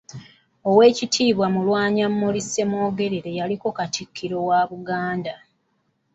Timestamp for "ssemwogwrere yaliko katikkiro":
2.45-4.37